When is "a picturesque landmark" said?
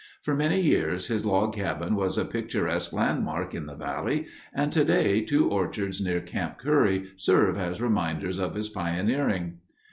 2.17-3.53